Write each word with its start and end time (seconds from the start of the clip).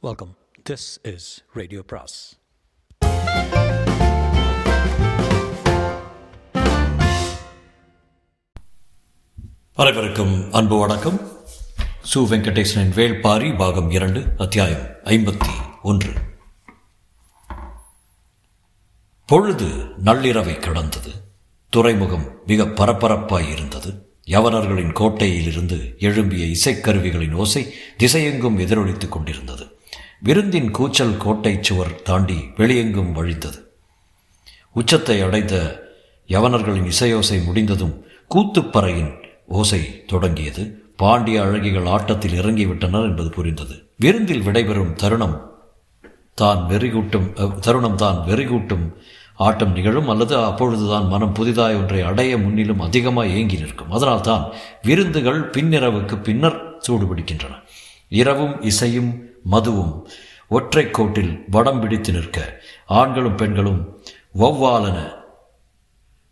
Welcome 0.00 0.36
this 0.70 1.14
is 1.14 1.44
radio 1.52 1.82
பிராஸ் 1.82 2.38
அனைவருக்கும் 9.74 10.52
அன்பு 10.52 10.78
வணக்கம். 10.78 11.16
சு 12.14 12.16
வெங்கடேசனின் 12.16 12.92
வேள்பாரி 12.94 13.56
பாகம் 13.56 13.90
இரண்டு 13.90 14.24
அத்தியாயம் 14.38 14.86
ஐம்பத்தி 15.04 15.50
ஒன்று. 15.82 16.12
பொழுது 19.26 19.66
நள்ளிரவை 20.04 20.60
கடந்தது. 20.60 21.10
துறைமுகம் 21.70 22.40
மிக 22.46 22.64
பரபரப்பாய் 22.64 23.50
இருந்தது. 23.50 24.16
யவனர்களின் 24.26 24.92
கோட்டையிலிருந்து 24.92 25.96
எழும்பிய 25.98 26.54
இசைக்கருவிகளின் 26.54 27.32
ஓசை 27.32 27.74
திசையெங்கும் 27.98 28.58
எதிரொலித்துக் 28.58 29.12
கொண்டிருந்தது. 29.12 29.76
விருந்தின் 30.22 30.70
கூச்சல் 30.76 31.18
கோட்டை 31.22 31.52
சுவர் 31.66 31.92
தாண்டி 32.06 32.36
வெளியெங்கும் 32.58 33.12
வழித்தது 33.18 33.58
உச்சத்தை 34.76 35.16
அடைந்த 35.26 35.54
யவனர்களின் 36.28 36.88
இசையோசை 36.92 37.38
முடிந்ததும் 37.44 37.94
கூத்துப்பறையின் 38.30 39.12
ஓசை 39.58 39.80
தொடங்கியது. 40.12 40.62
பாண்டிய 41.02 41.36
அழகிகள் 41.44 41.86
ஆட்டத்தில் 41.94 42.36
இறங்கிவிட்டனர் 42.40 43.06
என்பது 43.10 43.30
புரிந்தது. 43.36 43.74
விருந்தில் 44.04 44.44
விடைபெறும் 44.46 44.92
தருணம் 45.02 45.36
தான் 46.42 46.60
வெறிகூட்டும் 46.72 47.28
தருணம் 47.66 48.00
தான் 48.02 48.18
வெறிகூட்டும் 48.28 48.86
ஆட்டம் 49.46 49.74
நிகழும் 49.78 50.10
அல்லது 50.12 50.34
அப்பொழுதுதான் 50.48 51.08
மனம் 51.12 51.34
புதிதாய் 51.38 51.78
ஒன்றை 51.80 52.00
அடைய 52.10 52.32
முன்னிலும் 52.44 52.84
அதிகமாக 52.86 53.34
ஏங்கி 53.38 53.58
நிற்கும். 53.62 53.92
அதனால் 53.96 54.26
தான் 54.30 54.44
விருந்துகள் 54.88 55.40
பின்னிரவுக்கு 55.56 56.16
பின்னர் 56.28 56.60
சூடுபிடிக்கின்றன. 56.86 57.54
இரவும் 58.20 58.54
இசையும் 58.70 59.10
மதுவும் 59.50 60.02
ஒற்றை 60.48 60.90
கோட்டில் 60.90 61.44
வடம் 61.50 61.80
பிடித்து 61.80 62.12
நிற்க 62.12 62.62
ஆண்களும் 62.86 63.34
பெண்களும் 63.34 64.02
வௌவாலன 64.38 64.98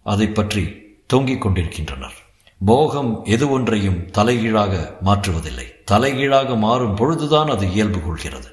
அதை 0.03 0.29
பற்றி 0.29 0.65
தொங்கிக் 1.07 1.41
கொண்டிருக்கின்றனர். 1.41 2.17
மோகம் 2.59 3.25
எது 3.25 3.51
ஒன்றையும் 3.51 4.11
தலைகீழாக 4.11 4.97
மாற்றுவதில்லை. 5.05 5.67
தலைகீழாக 5.85 6.57
மாறும் 6.57 6.95
பொழுதுதான் 6.95 7.49
அது 7.49 7.71
இயல்பு 7.71 8.01
கொள்கிறது. 8.01 8.49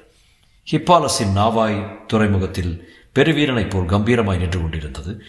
ஹிப்பாலஸின் 0.70 1.36
நாவாய் 1.36 2.06
துறைமுகத்தில் 2.06 2.92
பெருவீரனைப் 3.14 3.70
போல் 3.70 3.86
கம்பீரமாய் 3.86 4.38
நின்று 4.38 4.60
கொண்டிருந்தது. 4.60 5.22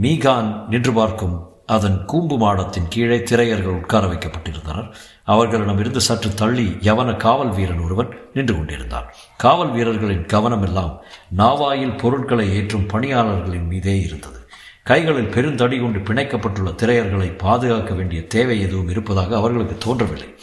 மீகான் 0.00 0.68
நின்று 0.68 0.92
பார்க்கும் 0.92 1.48
அதன் 1.66 2.04
கூம்பு 2.04 2.36
மாடத்தின் 2.38 2.88
கீழே 2.88 3.18
திரையர்கள் 3.18 3.78
உட்கார 3.80 4.06
வைக்கப்பட்டிருந்தனர். 4.06 4.94
அவர்களிடமிருந்து 5.32 6.00
சற்று 6.00 6.34
தள்ளி 6.34 6.66
யவன 6.80 7.16
காவல் 7.16 7.48
வீரன் 7.48 7.84
ஒருவன் 7.84 8.10
நின்று 8.34 8.54
கொண்டிருந்தான். 8.54 9.06
காவல் 9.36 9.70
வீரர்களின் 9.70 10.26
கவனமெல்லாம் 10.26 10.92
நாவாயில் 11.36 11.98
பொருட்களை 11.98 12.46
ஏற்றும் 12.56 12.88
பணியாளர்களின் 12.92 13.66
மீதே 13.66 13.94
இருந்தது. 14.00 14.40
கைகளில் 14.82 15.32
பெருந்தடி 15.34 15.78
கொண்டு 15.80 15.98
பிணைக்கப்பட்டுள்ள 15.98 16.70
திரையர்களை 16.74 17.28
பாதுகாக்க 17.38 17.94
வேண்டிய 17.94 18.20
தேவை 18.26 18.60
எதுவும் 18.60 18.88
இருப்பதாக 18.88 19.36
அவர்களுக்கு 19.36 19.76
தோன்றவில்லை. 19.78 20.34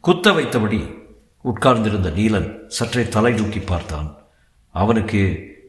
குத்த 0.00 0.30
வைத்தபடி 0.30 0.80
உட்கார்ந்திருந்த 1.42 2.10
நீலன் 2.10 2.48
சற்றே 2.68 3.08
தலை 3.08 3.34
தூக்கி 3.34 3.60
பார்த்தான். 3.60 4.08
அவனுக்கு 4.72 5.20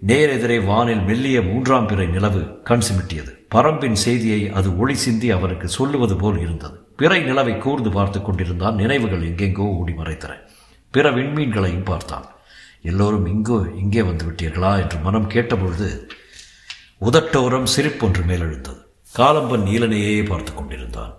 நேரெதிரே 0.05 0.65
வானில் 0.65 1.01
மெல்லிய 1.01 1.41
மூன்றாம் 1.41 1.87
பிறை 1.87 2.07
நிலவு 2.07 2.61
கண் 2.63 2.79
சிமிட்டியது. 2.79 3.31
பரம்பின் 3.55 3.93
செய்தியை 3.93 4.49
அது 4.49 4.77
ஒளி 4.77 4.95
சிந்தி 4.95 5.31
அவருக்கு 5.31 5.67
சொல்லுவது 5.67 6.15
போல் 6.15 6.39
இருந்தது. 6.39 6.77
பிறை 6.95 7.23
நிலவை 7.23 7.57
கூர்ந்து 7.57 7.89
பார்த்து 7.89 8.21
கொண்டிருந்தான். 8.21 8.75
நினைவுகள் 8.75 9.21
எங்கெங்கோ 9.21 9.57
ஓடி 9.57 9.93
மறைத்தன. 9.93 10.33
பிற 10.91 11.11
விண்மீன்களையும் 11.11 11.83
பார்த்தான். 11.83 12.25
எல்லோரும் 12.81 13.25
இங்கோ 13.25 13.77
இங்கே 13.77 14.01
வந்து 14.01 14.25
விட்டீர்களா 14.25 14.79
என்று 14.79 14.97
மனம் 14.97 15.29
கேட்டபொழுது 15.29 16.07
உதட்டோரம் 17.01 17.67
சிரிப்பொன்று 17.75 18.21
மேலெழுந்தது. 18.27 18.81
காலம்பன் 19.17 19.65
நீலனையே 19.65 20.25
பார்த்து 20.25 20.53
கொண்டிருந்தான். 20.53 21.13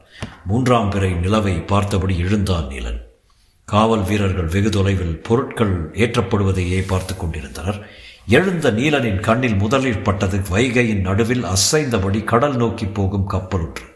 மூன்றாம் 0.44 0.90
பிறை 0.90 1.12
நிலவை 1.12 1.66
பார்த்தபடி 1.66 2.18
எழுந்தான் 2.18 2.64
நீலன். 2.64 3.00
காவல் 3.64 4.02
வீரர்கள் 4.02 4.46
வெகு 4.46 4.70
தொலைவில் 4.70 5.18
பொருட்கள் 5.18 5.90
ஏற்றப்படுவதையே 5.92 6.86
பார்த்து 6.86 7.16
கொண்டிருந்தனர். 7.16 7.88
எழுந்த 8.36 8.70
நீலனின் 8.70 9.20
கண்ணில் 9.20 9.56
முதலில் 9.56 10.02
பட்டது 10.02 10.38
வைகையின் 10.50 11.00
நடுவில் 11.00 11.44
அசைந்தபடி 11.44 12.20
கடல் 12.24 12.56
நோக்கி 12.56 12.86
போகும் 12.86 13.24
கப்பல் 13.26 13.60
ஒன்று 13.60 13.86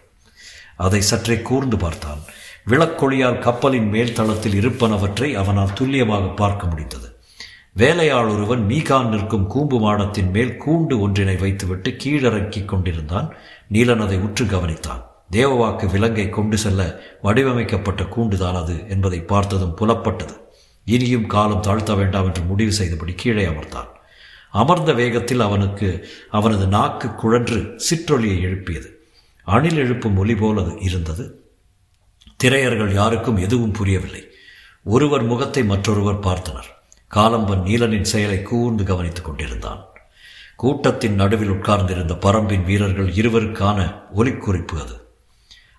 அதை 0.77 1.01
சற்றே 1.01 1.37
கூர்ந்து 1.41 1.77
பார்த்தான். 1.77 2.23
விளக்கொளியால் 2.71 3.39
கப்பலின் 3.39 3.89
மேல் 3.89 4.13
தளத்தில் 4.13 4.57
இருப்பனவற்றை 4.61 5.29
அவனால் 5.35 5.73
துல்லியமாக 5.73 6.31
பார்க்க 6.33 6.67
முடிந்தது. 6.67 7.09
வேலையாள் 7.73 8.27
ஒருவன் 8.27 8.65
மீகான் 8.71 9.09
நிற்கும் 9.09 9.47
கூம்பு 9.47 9.79
மாடத்தின் 9.79 10.31
மேல் 10.31 10.57
கூண்டு 10.65 10.97
ஒன்றினை 11.05 11.37
வைத்துவிட்டு 11.37 11.91
கீழிறக்கிக் 12.03 12.71
கொண்டிருந்தான். 12.73 13.31
நீலன் 13.73 14.05
அதை 14.07 14.19
உற்று 14.19 14.45
கவனித்தான். 14.45 15.03
தேவவாக்கு 15.31 15.87
விலங்கை 15.91 16.29
கொண்டு 16.31 16.57
செல்ல 16.59 16.83
வடிவமைக்கப்பட்ட 17.23 18.03
கூண்டுதான் 18.17 18.61
அது 18.65 18.77
என்பதை 18.89 19.21
பார்த்ததும் 19.21 19.77
புலப்பட்டது. 19.77 20.37
இனியும் 20.87 21.27
காலம் 21.27 21.63
தாழ்த்த 21.63 21.97
வேண்டாம் 21.97 22.25
என்று 22.25 22.43
முடிவு 22.43 22.73
செய்தபடி 22.73 23.15
கீழே 23.15 23.47
அமர்ந்தான். 23.47 23.91
அமர்ந்த 24.53 24.93
வேகத்தில் 24.93 25.41
அவனுக்கு 25.41 26.09
அவனது 26.31 26.67
நாக்கு 26.67 27.09
குழன்று 27.09 27.77
சிற்றொலியை 27.77 28.41
எழுப்பியது. 28.41 29.07
அணில் 29.45 29.77
எழுப்பும் 29.77 30.17
ஒலி 30.17 30.35
போல 30.35 30.63
இருந்தது. 30.79 31.45
திரையர்கள் 32.45 32.93
யாருக்கும் 32.93 33.37
எதுவும் 33.37 33.73
புரியவில்லை. 33.73 34.29
ஒருவர் 34.85 35.23
முகத்தை 35.23 35.65
மற்றொருவர் 35.65 36.19
பார்த்தனர். 36.19 36.71
காலம்பன் 37.15 37.63
நீலனின் 37.63 38.03
செயலை 38.03 38.43
கூர்ந்து 38.43 38.85
கவனித்துக் 38.85 39.25
கொண்டிருந்தான். 39.25 39.85
கூட்டத்தின் 40.57 41.15
நடுவில் 41.15 41.49
உட்கார்ந்திருந்த 41.49 42.15
பரம்பின் 42.15 42.65
வீரர்கள் 42.65 43.09
இருவருக்கான 43.09 44.03
ஒலிக்குறிப்பு 44.17 44.81
அது. 44.81 45.09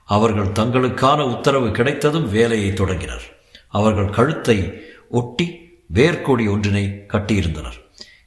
அவர்கள் 0.04 0.52
தங்களுக்கான 0.52 1.36
உத்தரவு 1.36 1.72
கிடைத்ததும் 1.72 2.32
வேலையை 2.32 2.74
தொடங்கினர். 2.74 3.24
அவர்கள் 3.68 4.10
கழுத்தை 4.10 4.82
ஒட்டி 5.10 5.60
வேர்க்கொடி 5.94 6.50
ஒன்றினை 6.50 7.06
கட்டியிருந்தனர். 7.08 7.82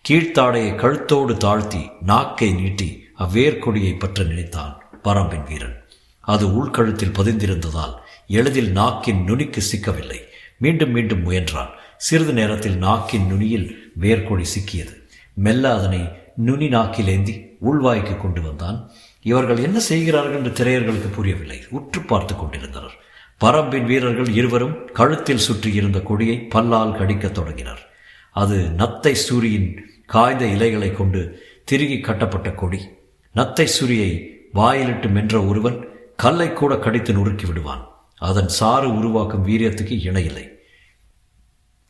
கீழ்த்தாடையை 0.08 0.74
கழுத்தோடு 0.74 1.36
தாழ்த்தி 1.36 1.90
நாக்கை 2.00 2.52
நீட்டி 2.52 3.04
அவ்வேர்கொடியை 3.18 3.98
பற்ற 3.98 4.24
நினைத்தான் 4.24 4.82
பரம்பின் 5.04 5.46
வீரன். 5.48 5.84
அது 6.20 6.46
உள்கழுத்தில் 6.48 7.12
பதிந்திருந்ததால் 7.12 7.94
எளிதில் 8.26 8.70
நாக்கின் 8.70 9.24
நுனிக்கு 9.24 9.62
சிக்கவில்லை. 9.72 10.18
மீண்டும் 10.58 10.90
மீண்டும் 10.90 11.30
முயன்றான். 11.30 11.68
சிறிது 11.96 12.32
நேரத்தில் 12.32 12.76
நாக்கின் 12.76 13.26
நுனியில் 13.26 13.92
வேர்க்கொடி 14.00 14.44
சிக்கியது. 14.56 14.94
மெல்ல 15.34 15.74
அதனை 15.74 16.08
நுனி 16.36 16.68
நாக்கிலேந்தி 16.68 17.34
உள்வாய்க்கு 17.72 18.20
கொண்டு 18.20 18.42
வந்தான். 18.42 18.90
இவர்கள் 19.22 19.58
என்ன 19.58 19.78
செய்கிறார்கள் 19.78 20.44
என்று 20.44 20.64
திரையர்களுக்கு 20.64 21.12
புரியவில்லை. 21.14 21.64
உற்று 21.70 22.00
பார்த்து 22.00 22.36
கொண்டிருந்தனர். 22.36 22.96
பரம்பின் 23.40 23.84
வீரர்கள் 23.84 24.32
இருவரும் 24.34 24.90
கழுத்தில் 24.92 25.44
சுற்றியிருந்த 25.48 26.00
கொடியை 26.00 26.46
பல்லால் 26.54 26.96
கடிக்கத் 26.96 27.34
தொடங்கினர். 27.34 27.94
அது 28.30 28.70
நத்தை 28.76 29.12
சூரியின் 29.12 29.76
காய்ந்த 30.06 30.44
இலைகளை 30.46 30.92
கொண்டு 30.92 31.42
திருகி 31.64 32.00
கட்டப்பட்ட 32.00 32.50
கொடி. 32.50 32.88
நத்தை 33.34 33.68
சுரியை 33.80 34.26
வாயிலிட்டு 34.52 35.08
மென்ற 35.08 35.44
ஒருவன் 35.44 35.88
கல்லை 36.16 36.52
கூட 36.52 36.78
கடித்து 36.78 37.12
நொறுக்கி 37.12 37.46
விடுவான். 37.46 37.88
அதன் 38.18 38.48
சாறு 38.48 38.94
உருவாக்கும் 38.94 39.46
வீரியத்துக்கு 39.46 40.06
இணையில்லை. 40.06 40.48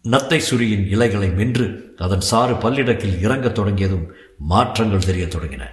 நத்தை 0.03 0.41
சுரியின் 0.51 0.89
இலைகளை 0.89 1.31
மென்று 1.31 1.95
அதன் 1.97 2.21
சாறு 2.21 2.55
பல்லிடத்தில் 2.55 3.21
இறங்கத் 3.21 3.55
தொடங்கியதும் 3.55 4.13
மாற்றங்கள் 4.39 5.05
தெரிய 5.05 5.27
தொடங்கின. 5.27 5.65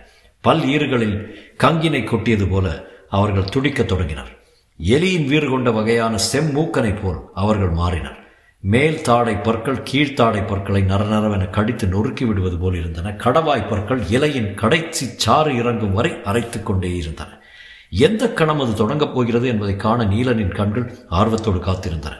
பல் 0.41 0.61
ஈறுகளில் 0.61 1.33
கங்கினை 1.63 2.03
கொட்டியது 2.03 2.47
போல 2.47 2.87
அவர்கள் 3.09 3.49
துடிக்கத் 3.49 3.87
தொடங்கினர். 3.87 4.41
எலியின் 4.79 5.27
வீறு 5.27 5.49
கொண்ட 5.49 5.71
வகையான 5.71 6.17
செம்மூக்கனைப் 6.33 7.01
போல் 7.01 7.19
அவர்கள் 7.33 7.71
மாறினர். 7.71 8.22
மேல் 8.65 9.01
தாடை 9.01 9.35
பற்கள் 9.35 9.83
கீழ்த்தாடை 9.91 10.47
பற்களை 10.47 10.81
நரநரவென 10.81 11.49
கடித்து 11.49 11.87
நொறுக்கி 11.87 12.25
விடுவது 12.25 12.57
போல் 12.57 12.75
இருந்தன. 12.75 13.09
கடவாய் 13.09 13.69
பற்கள் 13.69 13.99
இலையின் 13.99 14.53
கடைசி 14.53 15.05
சாறு 15.05 15.55
இறங்கும் 15.55 15.93
வரை 15.93 16.11
அரைத்து 16.11 16.63
கொண்டே 16.63 16.95
இருந்தன. 16.95 17.41
எந்த 17.89 18.33
கணம் 18.33 18.59
அது 18.59 18.73
தொடங்கப் 18.73 19.13
போகிறது 19.13 19.47
என்பதை 19.47 19.75
காண 19.75 20.03
நீலனின் 20.03 20.55
கண்கள் 20.55 20.97
ஆர்வத்தோடு 21.09 21.59
காத்திருந்தன. 21.59 22.13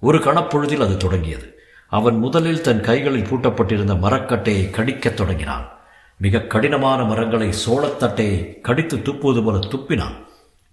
ஒரு 0.00 0.18
கணப்பொழுதில் 0.18 0.80
அது 0.80 0.96
தொடங்கியது. 0.96 1.58
அவன் 1.88 2.16
முதலில் 2.16 2.60
தன் 2.60 2.80
கைகளில் 2.80 3.26
பூட்டப்பட்டிருந்த 3.26 3.94
மரக்கட்டையை 3.94 4.70
கடிக்கத் 4.70 5.16
தொடங்கினான். 5.16 5.68
மிக 6.16 6.40
கடினமான 6.40 7.04
மரங்களை 7.04 7.52
சோளத்தட்டையை 7.66 8.60
கடித்து 8.60 8.96
துப்புவது 8.96 9.44
போல 9.44 9.58
துப்பினான். 9.58 10.16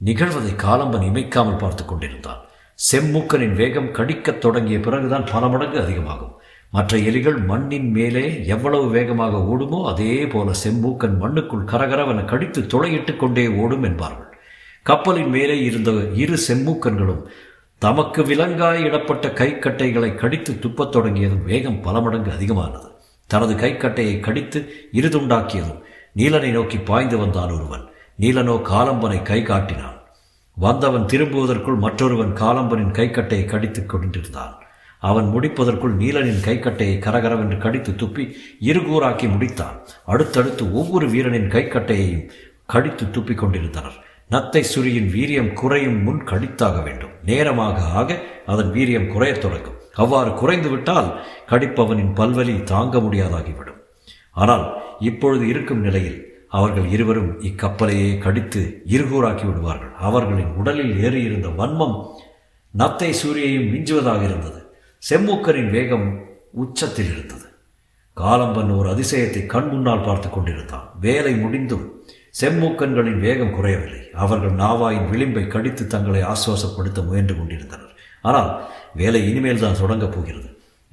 நிகழ்வதை 0.06 0.56
காலம்பன் 0.56 1.08
இமைக்காமல் 1.12 1.58
பார்த்து 1.58 1.86
கொண்டிருந்தான். 1.86 2.42
செம்மூக்கனின் 2.76 3.56
வேகம் 3.56 3.92
கடிக்கத் 3.92 4.42
தொடங்கிய 4.42 4.80
பிறகுதான் 4.80 5.24
பல 5.32 5.48
மடங்கு 5.48 5.82
அதிகமாகும். 5.82 6.32
மற்ற 6.72 6.98
எலிகள் 6.98 7.46
மண்ணின் 7.46 7.92
மேலே 7.92 8.46
எவ்வளவு 8.46 8.90
வேகமாக 8.90 9.38
ஓடுமோ 9.38 9.92
அதே 9.92 10.28
போல 10.28 10.52
செம்மூக்கன் 10.52 11.18
மண்ணுக்குள் 11.20 11.66
கரகரவென 11.66 12.26
கடித்து 12.26 12.62
துளையிட்டு 12.62 13.18
கொண்டே 13.18 13.48
ஓடும் 13.48 13.84
என்பார்கள். 13.84 14.38
கப்பலின் 14.84 15.30
மேலே 15.30 15.60
இருந்த 15.60 15.92
இரு 16.14 16.38
செம்மூக்கன்களும் 16.48 17.22
தமக்கு 17.78 18.24
விலங்காய் 18.24 18.82
இடப்பட்ட 18.82 19.28
கைக்கட்டைகளை 19.28 20.16
கடித்து 20.16 20.54
துப்பத் 20.54 20.90
தொடங்கியதும் 20.90 21.44
வேகம் 21.44 21.82
பல 21.82 22.02
மடங்கு 22.02 22.32
அதிகமானது. 22.32 22.92
தனது 23.28 23.54
கைக்கட்டையை 23.54 24.20
கடித்து 24.20 24.74
இருதுண்டாக்கியதும் 24.94 25.82
நீலனை 26.16 26.52
நோக்கி 26.52 26.78
பாய்ந்து 26.78 27.18
வந்தான் 27.18 27.52
ஒருவன். 27.52 27.86
நீலனோ 28.20 28.56
காலம்பனை 28.70 29.22
கை 29.22 29.44
காட்டினான். 29.44 29.93
வந்தவன் 30.58 31.06
திரும்புவதற்குள் 31.06 31.78
மற்றொருவன் 31.78 32.34
காலம்பனின் 32.34 32.92
கைக்கட்டையை 32.92 33.46
கடித்து 33.46 33.86
கொண்டிருந்தான். 33.86 34.56
அவன் 35.00 35.26
முடிப்பதற்குள் 35.26 35.96
நீலனின் 35.96 36.44
கைக்கட்டையை 36.46 37.00
கரகரவென்று 37.00 37.58
கடித்து 37.58 37.92
துப்பி 37.92 38.34
இருகூறாக்கி 38.60 39.28
முடித்தான். 39.28 39.78
அடுத்தடுத்து 40.06 40.74
ஒவ்வொரு 40.74 41.10
வீரனின் 41.10 41.50
கைக்கட்டையையும் 41.50 42.30
கடித்து 42.66 43.06
துப்பி 43.06 43.36
கொண்டிருந்தனர். 43.36 44.06
நத்தை 44.32 44.64
சுரியின் 44.76 45.10
வீரியம் 45.12 45.54
குறையும் 45.54 46.04
முன் 46.04 46.24
கடித்தாக 46.24 46.84
வேண்டும். 46.84 47.10
நேரமாக 47.26 47.82
ஆக 47.82 48.20
அதன் 48.46 48.72
வீரியம் 48.72 49.08
குறையத் 49.08 49.42
தொடங்கும். 49.42 49.80
அவ்வாறு 49.94 50.32
குறைந்துவிட்டால் 50.32 51.22
கடிப்பவனின் 51.50 52.14
பல்வலி 52.14 52.64
தாங்க 52.64 52.98
முடியாதாகிவிடும். 52.98 53.82
ஆனால் 54.32 54.82
இப்பொழுது 55.00 55.48
இருக்கும் 55.48 55.80
நிலையில் 55.80 56.33
அவர்கள் 56.58 56.88
இருவரும் 56.90 57.32
இக்கப்பலையே 57.42 58.18
கடித்து 58.18 58.84
இருகூறாக்கி 58.86 59.46
விடுவார்கள். 59.46 59.94
அவர்களின் 60.00 60.52
உடலில் 60.54 60.94
ஏறியிருந்த 61.06 61.50
வன்மம் 61.56 61.96
நத்தை 62.78 63.10
சூரியையும் 63.22 63.70
மிஞ்சுவதாக 63.74 64.22
இருந்தது. 64.24 64.60
செம்மூக்கரின் 65.10 65.70
வேகம் 65.70 66.08
உச்சத்தில் 66.52 67.12
இருந்தது. 67.12 67.48
காலம்பன் 68.18 68.78
ஒரு 68.78 68.88
அதிசயத்தை 68.94 69.46
கண் 69.46 69.68
முன்னால் 69.68 70.04
பார்த்து 70.04 70.30
கொண்டிருந்தான். 70.30 70.90
வேலை 71.00 71.36
முடிந்தும் 71.36 71.86
செம்மூக்கன்களின் 72.42 73.20
வேகம் 73.20 73.56
குறையவில்லை. 73.56 74.02
அவர்கள் 74.14 74.52
நாவாயின் 74.52 75.10
விளிம்பை 75.12 75.48
கடித்து 75.48 75.88
தங்களை 75.88 76.22
ஆசுவாசப்படுத்த 76.24 77.02
முயன்று 77.06 77.36
கொண்டிருந்தனர். 77.38 77.94
ஆனால் 78.22 78.50
வேலை 78.94 79.30
இனிமேல் 79.30 79.60
தான் 79.60 79.80
தொடங்கப் 79.82 80.16
போகிறது. 80.16 80.50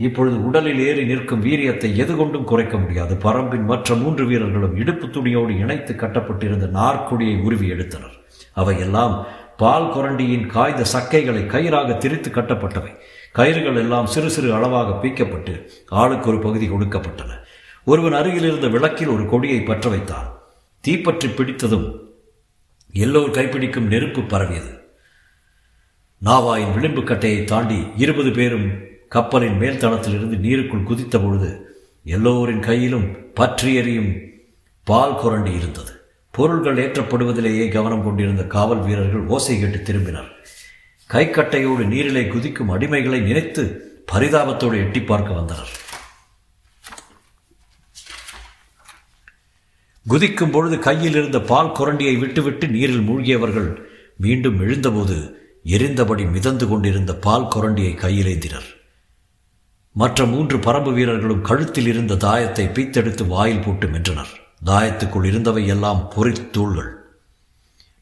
இப்பொழுது 0.06 0.36
உடலில் 0.48 0.80
ஏறி 0.88 1.02
நிற்கும் 1.10 1.42
வீரியத்தை 1.44 1.88
எது 2.02 2.12
கொண்டும் 2.16 2.48
குறைக்க 2.50 2.76
முடியாது. 2.78 3.14
பரம்பின் 3.24 3.66
மற்ற 3.70 3.94
மூன்று 3.94 4.24
வீரர்களும் 4.26 4.76
இடுப்பு 4.82 5.06
துணியோடு 5.06 5.52
இணைத்து 5.64 5.94
கட்டப்பட்டிருந்த 5.94 6.66
நார்க்கொடியை 6.78 7.34
உருவி 7.46 7.68
எடுத்தனர். 7.68 8.16
அவையெல்லாம் 8.60 9.14
பால் 9.56 9.88
குரண்டியின் 9.94 10.46
காய்ந்த 10.46 10.82
சக்கைகளை 10.92 11.42
கயிறாக 11.54 11.96
திரித்து 11.98 12.30
கட்டப்பட்டவை. 12.30 12.92
கயிறுகள் 13.38 13.80
எல்லாம் 13.82 14.06
சிறு 14.06 14.30
சிறு 14.30 14.48
அளவாக 14.54 14.98
பீக்கப்பட்டு 15.02 15.54
ஆளுக்கு 16.02 16.28
ஒரு 16.30 16.38
பகுதி 16.38 16.68
கொடுக்கப்பட்டன. 16.68 17.30
ஒருவன் 17.84 18.16
அருகில் 18.20 18.48
இருந்த 18.50 18.68
விளக்கில் 18.68 19.14
ஒரு 19.14 19.24
கொடியை 19.26 19.60
பற்ற 19.62 19.88
வைத்தான் 19.90 20.28
தீப்பற்றி 20.84 21.28
பிடித்ததும் 21.28 21.88
எல்லோர் 22.94 23.34
கைப்பிடிக்கும் 23.36 23.90
நெருப்பு 23.94 24.22
பரவியது. 24.32 24.72
நாவாயின் 26.22 26.72
விளிம்பு 26.76 27.02
கட்டையை 27.02 27.42
தாண்டி 27.44 27.78
இருபது 28.04 28.30
பேரும் 28.38 28.68
கப்பலின் 29.14 29.56
மேல்தளத்திலிருந்து 29.60 30.36
நீருக்குள் 30.44 30.88
குதித்த 30.88 31.16
பொழுது 31.22 31.48
எல்லோரின் 32.04 32.60
கையிலும் 32.60 33.34
பற்றி 33.34 33.74
எறியும் 33.74 34.12
பால் 34.86 35.16
குரண்டி 35.22 35.52
இருந்தது. 35.56 35.92
பொருள்கள் 36.30 36.78
ஏற்றப்படுவதிலேயே 36.84 37.64
கவனம் 37.72 38.04
கொண்டிருந்த 38.04 38.42
காவல் 38.54 38.82
வீரர்கள் 38.86 39.26
ஓசை 39.26 39.56
கேட்டு 39.58 39.78
திரும்பினர். 39.78 40.30
கைக்கட்டையோடு 41.10 41.84
நீரிலே 41.92 42.24
குதிக்கும் 42.24 42.72
அடிமைகளை 42.76 43.20
நினைத்து 43.20 43.64
பரிதாபத்தோடு 44.12 44.78
எட்டி 44.84 45.02
பார்க்க 45.02 45.32
வந்தனர். 45.32 45.72
குதிக்கும் 50.06 50.50
பொழுது 50.50 50.78
கையில் 50.78 51.16
இருந்த 51.20 51.40
பால் 51.52 51.76
குரண்டியை 51.78 52.18
விட்டுவிட்டு 52.18 52.68
நீரில் 52.68 53.06
மூழ்கியவர்கள் 53.08 53.70
மீண்டும் 54.16 54.60
எழுந்தபோது 54.60 55.16
எரிந்தபடி 55.76 56.24
மிதந்து 56.30 56.68
கொண்டிருந்த 56.68 57.14
பால் 57.26 57.50
குரண்டியை 57.54 57.94
கையிலேந்தினர். 58.04 58.68
மற்ற 59.92 60.24
மூன்று 60.24 60.56
பரம்பு 60.56 60.92
வீரர்களும் 60.94 61.40
கழுத்தில் 61.40 61.86
இருந்த 61.86 62.14
தாயத்தை 62.14 62.64
பீத்தெடுத்து 62.66 63.26
வாயில் 63.26 63.60
போட்டு 63.60 63.86
மென்றனர். 63.88 64.32
தாயத்துக்குள் 64.66 65.24
இருந்தவை 65.24 65.66
எல்லாம் 65.66 66.12
பொறித்தூள்கள் 66.16 66.90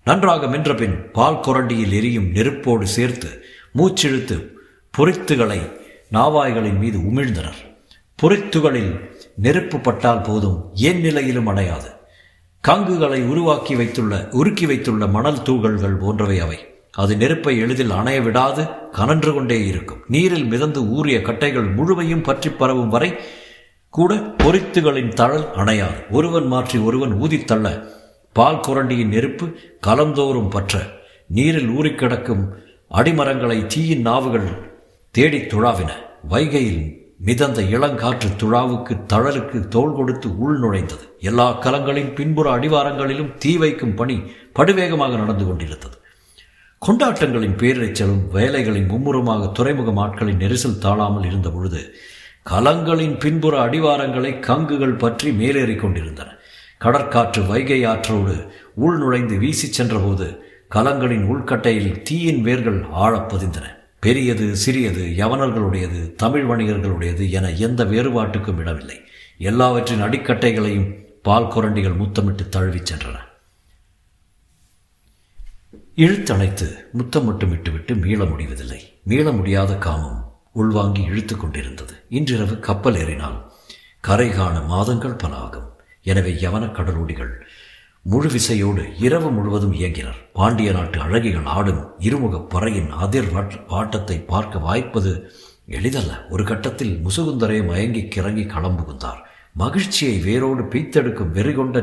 நன்றாக 0.05 0.46
மென்றபின் 0.46 1.11
பால் 1.12 1.40
குரண்டியில் 1.46 1.93
எரியும் 1.93 2.29
நெருப்போடு 2.32 2.87
சேர்த்து 2.87 3.31
மூச்சிழுத்து 3.76 4.37
பொறித்துகளை 4.99 5.61
நாவாய்களின் 6.12 6.79
மீது 6.79 6.99
உமிழ்ந்தனர். 6.99 7.58
பொறித்துகளில் 8.23 8.93
நெருப்பு 9.37 9.79
பட்டால் 9.79 10.23
போதும் 10.23 10.70
என் 10.75 11.00
நிலையிலும் 11.00 11.46
அடையாது. 11.46 11.91
கங்குகளை 12.61 13.23
உருவாக்கி 13.23 13.76
வைத்துள்ள 13.76 14.29
உருக்கி 14.32 14.67
வைத்துள்ள 14.67 15.06
மணல் 15.06 15.43
தூகள்கள் 15.43 15.99
போன்றவை 15.99 16.41
அவை. 16.41 16.58
அது 16.90 17.17
நெருப்பை 17.17 17.58
எளிதில் 17.58 17.90
அணைய 17.90 18.20
விடாது 18.20 18.69
கனன்று 18.93 19.35
கொண்டே 19.35 19.67
இருக்கும். 19.67 20.05
நீரில் 20.08 20.44
மிதந்து 20.44 20.88
ஊறிய 20.88 21.19
கட்டைகள் 21.19 21.75
முழுமையும் 21.75 22.23
பற்றி 22.23 22.50
பரவும் 22.50 22.88
வரை 22.88 23.17
கூட 23.90 24.14
பொறித்துகளின் 24.14 25.14
தழல் 25.14 25.46
அணையாது. 25.55 26.11
ஒருவன் 26.11 26.46
மாற்றி 26.46 26.79
ஒருவன் 26.79 27.20
ஊதித்தள்ள 27.20 27.88
பால் 28.32 28.61
குரண்டியின் 28.69 29.08
நெருப்பு 29.08 29.46
கலந்தோறும் 29.87 30.49
பற்ற. 30.49 30.82
நீரில் 31.26 31.69
ஊறிக்கிடக்கும் 31.69 32.49
அடிமரங்களை 32.91 33.67
தீயின் 33.67 34.00
நாவுகள் 34.00 34.49
தேடித் 35.11 35.55
துழாவின. 35.55 35.91
வைகையில் 36.31 36.96
மிதந்த 37.19 37.62
இளங்காற்று 37.62 38.29
துழாவுக்கு 38.38 39.00
தழலுக்கு 39.12 39.69
தோள் 39.69 39.93
கொடுத்து 39.93 40.38
உள் 40.38 40.61
நுழைந்தது. 40.61 41.17
எல்லா 41.20 41.61
கலங்களின் 41.61 42.14
பின்புற 42.14 42.58
அடிவாரங்களிலும் 42.58 43.34
தீ 43.34 43.56
வைக்கும் 43.56 43.94
பணி 43.94 44.23
படுவேகமாக 44.55 45.17
நடந்து 45.17 45.46
கொண்டிருந்தது. 45.46 45.96
கொண்டாட்டங்களின் 46.87 47.57
பேரிரைச்சலும் 47.57 48.29
வேலைகளின் 48.33 48.87
மும்முரமாக 48.87 49.47
துறைமுக 49.47 50.01
ஆட்களின் 50.01 50.37
நெரிசல் 50.37 50.79
தாழாமல் 50.79 51.25
இருந்த 51.25 51.51
பொழுது 51.51 51.95
கலங்களின் 52.51 53.19
பின்புற 53.19 53.67
அடிவாரங்களை 53.67 54.41
கங்குகள் 54.41 54.99
பற்றி 54.99 55.31
மேலேறிக் 55.31 55.81
கொண்டிருந்தன. 55.81 56.31
கடற்காற்று 56.81 57.47
வைகை 57.47 57.85
ஆற்றோடு 57.85 58.53
உள் 58.75 58.99
நுழைந்து 58.99 59.39
வீசிச் 59.39 59.73
சென்றபோது 59.73 60.43
கலங்களின் 60.75 61.25
உள்கட்டையில் 61.25 62.03
தீயின் 62.03 62.43
வேர்கள் 62.43 62.85
ஆழப் 62.91 63.35
பதிந்தன. 63.35 63.63
பெரியது 64.01 64.57
சிறியது 64.57 65.03
யவனர்களுடையது 65.03 66.15
தமிழ் 66.17 66.45
வணிகர்களுடையது 66.45 67.31
என 67.31 67.51
எந்த 67.51 67.85
வேறுபாட்டுக்கும் 67.85 68.59
இடமில்லை. 68.59 69.01
எல்லாவற்றின் 69.39 70.03
அடிக்கட்டைகளையும் 70.03 70.95
பால் 71.23 71.49
குரண்டிகள் 71.49 71.97
முத்தமிட்டு 71.97 72.49
தழுவிச் 72.49 72.93
சென்றன. 72.93 73.28
இழுத்தணைத்து 76.03 76.67
முத்தம் 76.99 77.25
மட்டும் 77.29 77.50
விட்டுவிட்டு 77.53 77.93
மீள 78.03 78.19
முடிவதில்லை. 78.33 78.79
மீள 79.11 79.27
முடியாத 79.39 79.73
காமம் 79.85 80.19
உள்வாங்கி 80.61 81.03
இழுத்து 81.11 81.35
கொண்டிருந்தது. 81.37 81.95
இன்றிரவு 82.19 82.56
கப்பல் 82.67 82.99
ஏறினால் 83.00 83.39
கரை 84.08 84.29
காண 84.37 84.56
மாதங்கள் 84.72 85.17
பல 85.22 85.32
ஆகும் 85.44 85.67
எனவே 86.11 86.32
யவன 86.43 86.65
கடலோடிகள் 86.77 87.32
முழு 88.13 88.29
விசையோடு 88.34 88.82
இரவு 89.06 89.31
முழுவதும் 89.39 89.75
இயங்கினர். 89.79 90.20
பாண்டிய 90.39 90.72
நாட்டு 90.77 91.01
அழகிகள் 91.06 91.49
ஆடும் 91.56 91.82
இருமுக 92.08 92.43
பறையின் 92.55 92.93
அதிர் 93.06 93.31
வாட்டத்தை 93.72 94.19
பார்க்க 94.32 94.65
வாய்ப்பது 94.67 95.15
எளிதல்ல. 95.79 96.13
ஒரு 96.34 96.44
கட்டத்தில் 96.51 96.94
முசுகுந்தரே 97.06 97.58
மயங்கி 97.70 98.05
கிறங்கி 98.17 98.44
களம் 98.55 98.79
புகுந்தார் 98.81 99.20
மகிழ்ச்சியை 99.63 100.15
வேரோடு 100.29 100.65
பீத்தெடுக்கும் 100.75 101.34
வெறிகொண்ட 101.39 101.77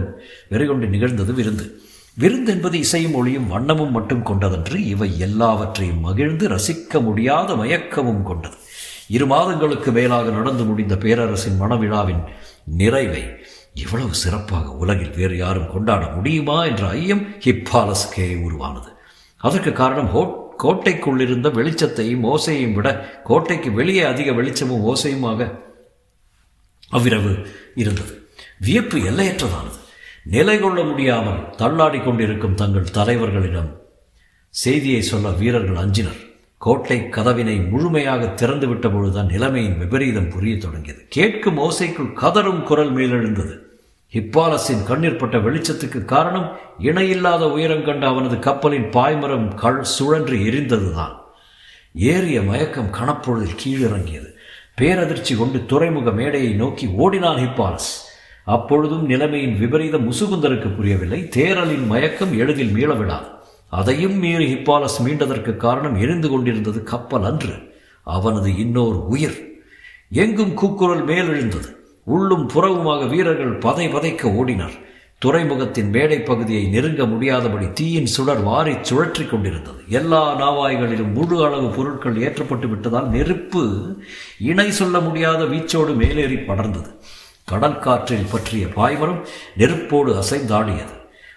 வெறிகொண்டு 0.53 0.87
நிகழ்ந்தது 0.95 1.33
விருந்து. 1.41 1.67
விருந்து 2.17 2.51
என்பது 2.51 2.77
இசையும் 2.77 3.13
ஒளியும் 3.13 3.49
வண்ணமும் 3.51 3.95
மட்டும் 3.97 4.23
கொண்டதன்று 4.23 4.77
இவை 4.85 5.19
எல்லாவற்றையும் 5.19 5.99
மகிழ்ந்து 5.99 6.47
ரசிக்க 6.47 7.01
முடியாத 7.01 7.53
மயக்கமும் 7.53 8.23
கொண்டது. 8.23 8.57
இரு 9.07 9.25
மாதங்களுக்கு 9.25 9.91
மேலாக 9.91 10.29
நடந்து 10.29 10.63
முடிந்த 10.63 10.95
பேரரசின் 10.95 11.61
மணவிழாவின் 11.61 12.23
நிறைவை 12.65 13.23
இவ்வளவு 13.73 14.13
சிறப்பாக 14.13 14.71
உலகில் 14.71 15.15
வேறு 15.15 15.37
யாரும் 15.37 15.71
கொண்டாட 15.71 16.07
முடியுமா 16.07 16.65
என்ற 16.65 16.87
ஐயம் 16.87 17.23
ஹிப்பாலஸ்கே 17.45 18.27
உருவானது. 18.41 18.89
அதற்கு 19.37 19.71
காரணம் 19.71 20.07
ஹோ 20.07 20.21
கோட்டைக்குள்ளிருந்த 20.63 21.47
வெளிச்சத்தையும் 21.51 22.23
ஓசையையும் 22.23 22.73
விட 22.73 22.89
கோட்டைக்கு 23.23 23.71
வெளியே 23.71 24.03
அதிக 24.03 24.31
வெளிச்சமும் 24.31 24.85
ஓசையுமாக 24.85 25.59
அவ்விரவு 26.89 27.47
இருந்தது. 27.75 28.29
வியப்பு 28.59 28.97
எல்லையற்றதானது. 28.97 29.79
நிலை 30.25 30.59
கொள்ள 30.59 30.83
முடியாமல் 30.83 31.49
தள்ளாடி 31.55 31.99
கொண்டிருக்கும் 31.99 32.53
தங்கள் 32.53 32.93
தலைவர்களிடம் 32.93 33.69
செய்தியை 34.49 35.01
சொல்ல 35.01 35.29
வீரர்கள் 35.29 35.75
அஞ்சினர். 35.75 36.21
கோட்டை 36.57 37.09
கதவினை 37.09 37.59
முழுமையாக 37.59 38.25
திறந்துவிட்ட 38.25 38.93
பொழுதுதான் 38.93 39.25
நிலைமையின் 39.25 39.77
விபரீதம் 39.77 40.29
புரிய 40.29 40.57
தொடங்கியது. 40.57 41.05
கேட்கும் 41.09 41.57
ஓசைக்குள் 41.57 42.13
கதரும் 42.13 42.63
குரல் 42.63 42.95
மேலெழுந்தது. 42.95 43.57
ஹிப்பாலஸின் 44.13 44.85
கண்ணீர்பட்ட 44.87 45.37
வெளிச்சத்துக்கு 45.37 46.05
காரணம் 46.05 46.57
இணையில்லாத 46.79 47.51
உயரம் 47.51 47.83
கண்ட 47.83 48.07
அவனது 48.07 48.39
கப்பலின் 48.39 48.89
பாய்மரம் 48.89 49.55
கள் 49.55 49.83
சுழன்று 49.83 50.37
எரிந்ததுதான். 50.37 51.15
ஏறிய 51.93 52.41
மயக்கம் 52.41 52.93
கணப்பொழுதில் 52.93 53.59
கீழிறங்கியது. 53.65 54.29
பேரதிர்ச்சி 54.81 55.37
கொண்டு 55.37 55.65
துறைமுக 55.65 56.11
மேடையை 56.11 56.53
நோக்கி 56.53 56.87
ஓடினான் 56.87 57.37
ஹிப்பாலஸ். 57.37 58.04
அப்பொழுதும் 58.45 59.05
நிலைமையின் 59.05 59.57
விபரீதம் 59.57 60.11
முசுகுந்தருக்கு 60.11 60.75
புரியவில்லை. 60.75 61.29
தேரலின் 61.35 61.85
மயக்கம் 61.85 62.37
எளிதில் 62.37 62.73
மீளவிடாது. 62.75 63.29
அதையும் 63.69 64.17
மீறி 64.19 64.53
ஹிப்பாலஸ் 64.53 64.99
மீண்டதற்கு 65.05 65.55
காரணம் 65.55 65.99
எரிந்து 65.99 66.29
கொண்டிருந்தது 66.29 66.83
கப்பல் 66.83 67.23
அன்று. 67.23 67.55
அவனது 68.03 68.57
இன்னொரு 68.57 69.07
உயிர். 69.07 69.37
எங்கும் 70.09 70.53
கூக்குரல் 70.53 71.05
மேலெழுந்தது 71.05 71.69
உள்ளும் 72.03 72.49
புறவுமாக 72.49 73.09
வீரர்கள் 73.09 73.55
பதை 73.57 73.87
பதைக்க 73.87 74.23
ஓடினர். 74.31 74.75
துறைமுகத்தின் 75.17 75.89
மேடை 75.89 76.19
பகுதியை 76.19 76.63
நெருங்க 76.67 77.05
முடியாதபடி 77.05 77.67
தீயின் 77.71 78.05
சுடர் 78.05 78.43
வாரி 78.43 78.71
சுழற்றி 78.71 79.29
கொண்டிருந்தது. 79.29 79.81
எல்லா 79.89 80.23
நாவாய்களிலும் 80.41 81.13
முழு 81.13 81.45
அளவு 81.45 81.67
பொருட்கள் 81.67 82.21
ஏற்றப்பட்டு 82.21 82.67
விட்டதால் 82.67 83.07
நெருப்பு 83.07 83.63
இணை 84.39 84.71
சொல்ல 84.71 84.99
முடியாத 84.99 85.43
வீச்சோடு 85.45 85.93
மேலேறி 85.95 86.35
படர்ந்தது. 86.35 86.91
கடற்காற்றில் 87.51 88.31
பற்றிய 88.31 88.65
பாய்மரம் 88.65 89.19
நெருப்போடு 89.57 90.11
அசைந்தாடியது. 90.21 90.95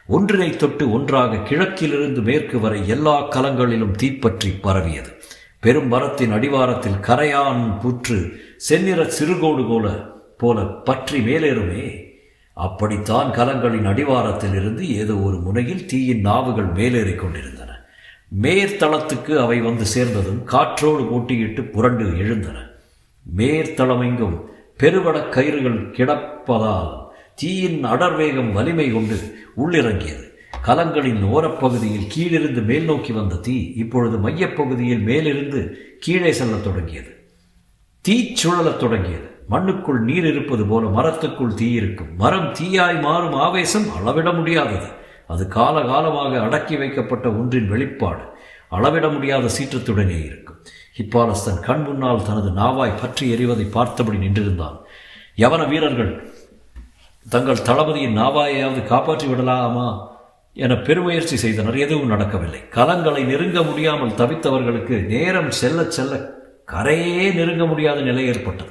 ஒன்றினை 0.08 0.56
தொட்டு 0.56 0.92
ஒன்றாக 0.92 1.36
கிழக்கிலிருந்து 1.36 2.20
மேற்கு 2.20 2.60
வரை 2.60 2.88
எல்லா 2.88 3.16
கலங்களிலும் 3.30 3.90
தீப்பற்றி 3.90 4.50
பரவியது. 4.50 5.10
பெரும் 5.60 5.88
மரத்தின் 5.88 6.32
அடிவாரத்தில் 6.32 7.00
கரையான் 7.02 7.62
புற்று 7.80 8.18
செந்நிற 8.56 9.04
சிறுகோடு 9.04 9.64
போல 9.64 9.86
போல 10.36 10.64
பற்றி 10.64 11.20
மேலேறுமே. 11.20 11.84
அப்படித்தான் 12.52 13.30
கலங்களின் 13.30 13.86
அடிவாரத்தில் 13.86 14.54
இருந்து 14.54 14.96
ஏதோ 14.96 15.14
ஒரு 15.16 15.36
முனையில் 15.38 15.86
தீயின் 15.86 16.20
நாவுகள் 16.20 16.72
மேலேறிக் 16.72 17.20
கொண்டிருந்தன. 17.20 17.70
மேற்தளத்துக்கு 18.42 19.38
அவை 19.38 19.60
வந்து 19.60 19.84
சேர்ந்ததும் 19.84 20.44
காற்றோடு 20.44 21.02
போட்டியிட்டு 21.02 21.70
புரண்டு 21.70 22.04
எழுந்தன. 22.18 22.56
மேற்தளமெங்கும் 23.36 24.38
பெருவட 24.82 25.28
கயிறுகள் 25.28 25.90
கிடப்பதால் 25.90 27.06
தீயின் 27.34 27.84
அடர்வேகம் 27.84 28.52
வலிமை 28.52 28.92
கொண்டு 28.92 29.16
உள்ளிறங்கியது. 29.56 30.26
கலங்களின் 30.66 31.22
ஓரப்பகுதியில் 31.22 32.06
கீழிருந்து 32.08 32.62
மேல் 32.62 32.84
நோக்கி 32.84 33.12
வந்த 33.12 33.36
தீ 33.36 33.72
இப்பொழுது 33.76 34.18
மையப்பகுதியில் 34.18 35.00
மேலிருந்து 35.00 35.60
கீழே 36.00 36.32
செல்லத் 36.32 36.64
தொடங்கியது. 36.64 37.16
தீ 38.00 38.34
சுழலத் 38.42 38.76
தொடங்கியது. 38.76 39.26
மண்ணுக்குள் 39.48 40.00
நீர் 40.00 40.26
இருப்பது 40.26 40.66
போல 40.66 40.88
மரத்துக்குள் 40.88 41.54
தீ 41.54 41.72
இருக்கும். 41.72 42.16
மரம் 42.16 42.52
தீயாய் 42.52 43.00
மாறும் 43.00 43.32
ஆவேசம் 43.32 43.94
அளவிட 43.96 44.32
முடியாதது. 44.32 44.86
அது 45.26 45.48
காலகாலமாக 45.54 46.40
அடக்கி 46.40 46.76
வைக்கப்பட்ட 46.76 47.28
ஒன்றின் 47.28 47.68
வெளிப்பாடு 47.68 48.22
அளவிட 48.68 49.08
முடியாத 49.08 49.48
சீற்றத்துடனே 49.58 50.24
இருக்கும். 50.24 50.56
ஹிப்பாலஸ் 50.98 51.44
தன் 51.44 51.60
கண் 51.60 51.82
முன்னால் 51.82 52.22
தனது 52.22 52.50
நாவாய் 52.50 53.00
பற்றி 53.00 53.32
எறிவதை 53.34 53.70
பார்த்தபடி 53.70 54.18
நின்றிருந்தான். 54.18 54.78
யவன 55.36 55.68
வீரர்கள் 55.68 56.32
தங்கள் 57.30 57.62
தளபதியின் 57.62 58.18
நாவாயையாவது 58.18 58.86
காப்பாற்றி 58.86 59.26
விடலாமா 59.26 60.10
என 60.54 60.74
பெருமுயற்சி 60.74 61.36
செய்தனர். 61.36 61.78
எதுவும் 61.78 62.06
நடக்கவில்லை. 62.06 62.60
கலங்களை 62.70 63.24
நெருங்க 63.24 63.62
முடியாமல் 63.62 64.10
தவித்தவர்களுக்கு 64.10 65.06
நேரம் 65.06 65.50
செல்ல 65.50 65.84
செல்ல 65.84 66.30
கரையே 66.64 67.34
நெருங்க 67.34 67.66
முடியாத 67.66 68.00
நிலை 68.00 68.26
ஏற்பட்டது. 68.26 68.70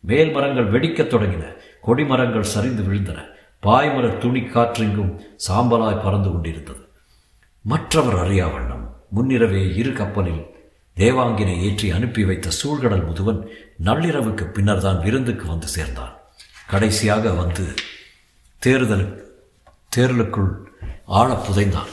மேல் 0.00 0.30
மரங்கள் 0.30 0.70
வெடிக்கத் 0.70 1.14
தொடங்கின. 1.14 1.44
கொடிமரங்கள் 1.86 2.50
சரிந்து 2.54 2.82
விழுந்தன. 2.82 3.18
பாய்மர 3.62 4.18
துணி 4.18 4.40
காற்றெங்கும் 4.40 5.20
சாம்பலாய் 5.48 6.04
பறந்து 6.04 6.30
கொண்டிருந்தது. 6.32 6.88
மற்றவர் 7.62 8.24
அறியா 8.24 8.46
வண்ணம் 8.46 8.96
முன்னிரவே 9.10 9.74
இரு 9.74 9.92
கப்பலில் 9.92 10.51
தேவாங்கினை 10.96 11.54
ஏற்றி 11.66 11.90
அனுப்பி 11.90 12.22
வைத்த 12.24 12.48
சூழ்கடல் 12.50 13.06
முதுவன் 13.06 13.40
நள்ளிரவுக்கு 13.84 14.44
பின்னர் 14.44 14.80
தான் 14.80 15.00
விருந்துக்கு 15.00 15.46
வந்து 15.46 15.66
சேர்ந்தான். 15.66 16.12
கடைசியாக 16.66 17.32
வந்து 17.32 17.64
தேர்தல் 18.62 19.06
தேர்தலுக்குள் 19.96 20.52
ஆழ 21.20 21.28
புதைந்தான். 21.46 21.92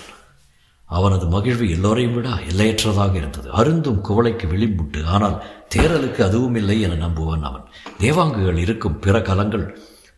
அவனது 0.89 1.25
மகிழ்வு 1.27 1.65
எல்லோரையும் 1.69 2.13
விட 2.13 2.29
எல்லையற்றதாக 2.51 3.13
இருந்தது. 3.15 3.47
அருந்தும் 3.51 4.01
குவளைக்கு 4.07 4.45
விளிம்புண்டு. 4.47 5.01
ஆனால் 5.05 5.37
தேரலுக்கு 5.75 6.21
அதுவும் 6.23 6.55
இல்லை 6.55 6.77
என 6.81 6.97
நம்புவான் 7.05 7.47
அவன். 7.49 7.65
தேவாங்குகள் 7.99 8.57
இருக்கும் 8.57 8.99
பிற 8.99 9.21
கலங்கள் 9.21 9.65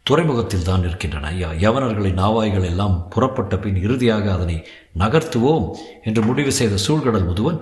துறைமுகத்தில் 0.06 0.68
தான் 0.70 0.84
இருக்கின்றன 0.84 1.32
யவனர்களின் 1.64 2.20
நாவாய்கள் 2.22 2.70
எல்லாம் 2.70 2.96
புறப்பட்ட 3.10 3.58
பின் 3.58 3.76
இறுதியாக 3.76 4.26
அதனை 4.32 4.58
நகர்த்துவோம் 5.00 5.68
என்று 6.04 6.22
முடிவு 6.22 6.52
செய்த 6.52 6.80
சூழ்கடல் 6.88 7.28
முதுவன் 7.28 7.60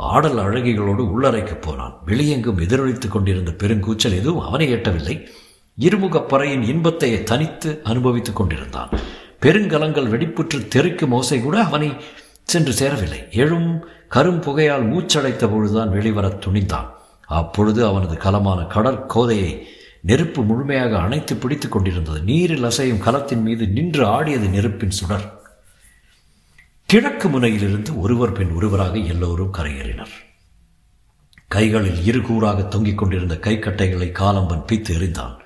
ஆடல் 0.00 0.36
அழகிகளோடு 0.36 1.08
உள்ளறைக்குப் 1.08 1.62
போனான். 1.62 1.94
வெளியெங்கும் 2.06 2.60
எதிரொலித்துக் 2.60 3.10
கொண்டிருந்த 3.10 3.50
பெருங்கூச்சல் 3.50 4.16
எதுவும் 4.16 4.44
அவனை 4.44 4.74
எட்டவில்லை. 4.74 5.26
இருமுகப்பறையின் 5.80 6.62
இன்பத்தை 6.62 7.22
தனித்து 7.22 7.80
அனுபவித்துக் 7.84 8.36
கொண்டிருந்தான். 8.36 8.88
பெருங்கலங்கள் 9.42 10.08
வெடிப்புற்று 10.08 10.68
தெறிக்கும் 10.74 11.10
ஓசை 11.10 11.40
கூட 11.40 11.62
அவனை 11.62 11.92
சென்று 12.42 12.72
சேரவில்லை. 12.72 13.28
எழும் 13.30 13.84
கரும் 14.14 14.40
புகையால் 14.40 14.88
மூச்சடைத்த 14.88 15.50
பொழுதுதான் 15.50 15.92
வெளிவரத் 15.92 16.40
துணிந்தான். 16.46 16.86
அப்பொழுது 17.26 17.86
அவனது 17.86 18.16
கலமான 18.16 18.60
கடற்கோதையை 18.60 19.62
நெருப்பு 20.00 20.42
முழுமையாக 20.42 20.98
அணைத்து 20.98 21.36
பிடித்துக் 21.36 21.72
கொண்டிருந்தது. 21.72 22.22
நீரில் 22.22 22.64
அசையும் 22.64 22.98
கலத்தின் 22.98 23.42
மீது 23.42 23.68
நின்று 23.68 24.06
ஆடியது 24.06 24.48
நெருப்பின் 24.48 24.90
சுடர். 24.90 25.39
கிழக்கு 26.90 27.28
முனையிலிருந்து 27.28 28.00
ஒருவர் 28.00 28.32
பின் 28.32 28.50
ஒருவராக 28.50 28.98
எல்லோரும் 28.98 29.54
கரையேறினர். 29.58 30.14
கைகளில் 31.48 32.04
இருகூறாக 32.04 32.62
தொங்கிக் 32.62 32.98
கொண்டிருந்த 32.98 33.34
கைக்கட்டைகளை 33.34 34.12
காலம்பன் 34.12 34.64
பீத்து 34.72 34.90
எறிந்தான். 34.90 35.36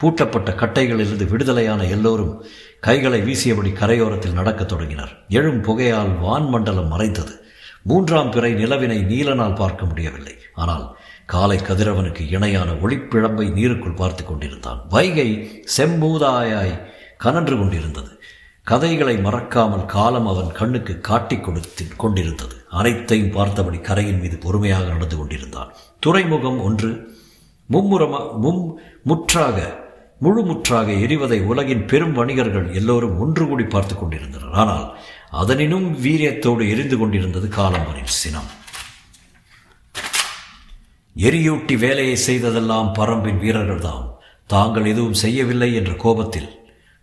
பூட்டப்பட்ட 0.00 0.50
கட்டைகளிலிருந்து 0.52 1.28
விடுதலையான 1.28 1.84
எல்லோரும் 1.84 2.44
கைகளை 2.80 3.22
வீசியபடி 3.22 3.72
கரையோரத்தில் 3.72 4.32
நடக்கத் 4.32 4.68
தொடங்கினர். 4.68 5.24
எழும் 5.28 5.62
புகையால் 5.62 6.20
வான்மண்டலம் 6.20 6.88
மறைந்தது. 6.88 7.44
மூன்றாம் 7.82 8.30
பிறை 8.30 8.52
நிலவினை 8.52 8.98
நீலனால் 8.98 9.54
பார்க்க 9.54 9.84
முடியவில்லை. 9.84 10.36
ஆனால் 10.54 10.96
காலை 11.26 11.58
கதிரவனுக்கு 11.58 12.30
இணையான 12.30 12.70
ஒளிப்பிழம்பை 12.70 13.52
நீருக்குள் 13.52 13.96
பார்த்து 13.96 14.24
கொண்டிருந்தான். 14.24 14.86
வைகை 14.88 15.62
செம்பூதாயாய் 15.76 16.80
கனன்று 17.18 17.58
கொண்டிருந்தது. 17.58 18.11
கதைகளை 18.64 19.16
மறக்காமல் 19.16 19.86
காலம் 19.86 20.26
அவன் 20.26 20.52
கண்ணுக்கு 20.52 21.00
காட்டிக் 21.00 21.44
கொடுத்து 21.44 21.84
கொண்டிருந்தது. 21.96 22.64
அனைத்தையும் 22.68 23.30
பார்த்தபடி 23.30 23.78
கரையின் 23.78 24.20
மீது 24.20 24.36
பொறுமையாக 24.36 24.84
நடந்து 24.84 25.16
கொண்டிருந்தான். 25.16 25.74
துறைமுகம் 25.98 26.60
ஒன்று. 26.60 26.90
மும்முரமா 27.70 28.38
மும் 28.38 28.78
முற்றாக 29.02 29.80
முழுமுற்றாக 30.22 30.88
எரிவதை 31.04 31.42
உலகின் 31.42 31.86
பெரும் 31.86 32.12
வணிகர்கள் 32.12 32.74
எல்லோரும் 32.74 33.18
ஒன்று 33.18 33.48
கூடி 33.48 33.64
பார்த்து 33.64 33.94
கொண்டிருந்தனர். 33.94 34.52
ஆனால் 34.52 34.86
அதனினும் 35.30 36.02
வீரியத்தோடு 36.02 36.68
எரிந்து 36.68 36.98
கொண்டிருந்தது 36.98 37.48
காலம்பரின் 37.48 38.14
சினம். 38.20 38.50
எரியூட்டி 41.16 41.78
வேலையை 41.78 42.16
செய்ததெல்லாம் 42.16 42.94
பரம்பின் 42.98 43.42
வீரர்கள்தான் 43.44 44.06
தாங்கள் 44.46 44.86
எதுவும் 44.86 45.20
செய்யவில்லை 45.24 45.74
என்ற 45.74 45.92
கோபத்தில் 45.92 46.50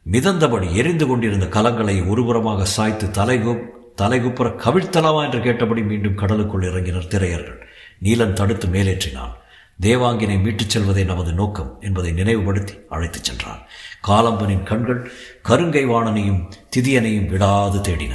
மிதந்தபடி 0.04 0.74
எரிந்து 0.74 1.08
கொண்டிருந்த 1.08 1.46
கலங்களை 1.46 2.08
ஒருபுறமாக 2.08 2.62
சாய்த்து 2.62 3.08
தலைகு 3.08 3.60
தலைகுப்புற 3.98 4.56
கவிழ்த்தலாமா 4.56 5.26
என்று 5.26 5.42
கேட்டபடி 5.42 5.82
மீண்டும் 5.82 6.16
கடலுக்குள் 6.16 6.62
இறங்கினர் 6.62 7.08
திரையர்கள். 7.08 7.58
நீலன் 8.04 8.34
தடுத்து 8.34 8.68
மேலேற்றினான். 8.68 9.34
தேவாங்கினை 9.82 10.38
மீட்டுச் 10.42 10.70
செல்வதே 10.70 11.04
நமது 11.04 11.34
நோக்கம் 11.34 11.78
என்பதை 11.82 12.12
நினைவுபடுத்தி 12.12 12.74
அழைத்துச் 12.90 13.24
சென்றான். 13.24 13.60
காலம்பனின் 14.08 14.64
கண்கள் 14.64 15.12
கருங்கை 15.50 15.86
வாணனையும் 15.86 16.52
திதியனையும் 16.78 17.28
விடாது 17.28 17.80
தேடின. 17.80 18.14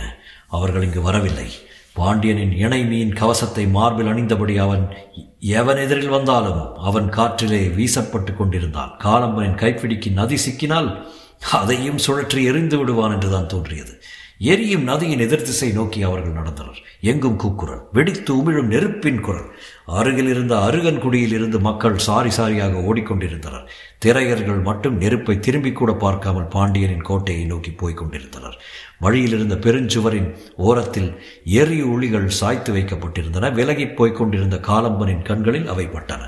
அவர்கள் 0.48 0.82
இங்கு 0.82 1.02
வரவில்லை. 1.02 1.46
பாண்டியனின் 1.92 2.52
இணை 2.52 2.84
மீன் 2.84 3.12
கவசத்தை 3.12 3.66
மார்பில் 3.66 4.06
அணிந்தபடி 4.06 4.56
அவன் 4.56 4.94
எவன் 5.40 5.76
எதிரில் 5.76 6.08
வந்தாலும் 6.08 6.76
அவன் 6.76 7.08
காற்றிலே 7.08 7.66
வீசப்பட்டு 7.68 8.36
கொண்டிருந்தான். 8.36 8.90
காலம்பனின் 9.04 9.56
கைப்பிடிக்கு 9.56 10.12
நதி 10.12 10.36
சிக்கினால் 10.36 11.04
அதையும் 11.52 11.96
சுழற்றி 11.96 12.44
எரிந்து 12.44 12.78
விடுவான் 12.78 13.10
என்றுதான் 13.10 13.46
தோன்றியது. 13.46 14.02
எரியும் 14.38 14.82
நதியின் 14.82 15.18
எதிர் 15.18 15.42
திசை 15.42 15.70
நோக்கி 15.70 16.02
அவர்கள் 16.02 16.32
நடந்தனர். 16.32 16.80
எங்கும் 17.00 17.36
கூக்குரல் 17.36 17.82
வெடித்து 17.92 18.34
உமிழும் 18.34 18.64
நெருப்பின் 18.64 19.20
குரல். 19.20 19.50
அருகில் 19.86 20.28
இருந்த 20.28 20.56
அருகன்குடியில் 20.56 21.32
இருந்து 21.32 21.60
மக்கள் 21.60 21.98
சாரி 21.98 22.28
சாரியாக 22.28 22.72
ஓடிக்கொண்டிருந்தனர். 22.72 23.66
திரையர்கள் 24.06 24.62
மட்டும் 24.62 24.96
நெருப்பை 24.96 25.38
திரும்பி 25.38 25.72
கூட 25.72 25.92
பார்க்காமல் 25.92 26.48
பாண்டியனின் 26.48 27.02
கோட்டையை 27.02 27.44
நோக்கி 27.44 27.70
போய்க் 27.70 27.96
கொண்டிருந்தனர் 27.96 28.58
வழியில் 28.98 29.32
இருந்த 29.32 29.54
பெருஞ்சுவரின் 29.54 30.34
ஓரத்தில் 30.56 31.20
எரி 31.44 31.82
ஒளிகள் 31.82 32.26
சாய்த்து 32.26 32.74
வைக்கப்பட்டிருந்தன. 32.74 33.52
விலகிப் 33.52 33.96
போய்க் 33.96 34.16
கொண்டிருந்த 34.16 34.56
காலம்பனின் 34.56 35.22
கண்களில் 35.22 35.66
அவை 35.66 35.86
பட்டன. 35.86 36.22